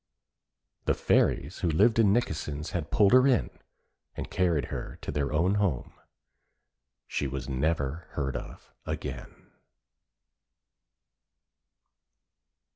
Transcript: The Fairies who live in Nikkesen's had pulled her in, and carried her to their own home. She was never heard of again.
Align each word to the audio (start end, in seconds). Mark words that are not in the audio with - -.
The 0.85 0.95
Fairies 0.95 1.59
who 1.59 1.69
live 1.69 1.99
in 1.99 2.11
Nikkesen's 2.11 2.71
had 2.71 2.89
pulled 2.89 3.13
her 3.13 3.27
in, 3.27 3.51
and 4.15 4.31
carried 4.31 4.69
her 4.73 4.97
to 5.03 5.11
their 5.11 5.31
own 5.31 5.53
home. 5.61 5.93
She 7.05 7.27
was 7.27 7.47
never 7.47 8.07
heard 8.15 8.35
of 8.35 8.71
again. 8.83 9.51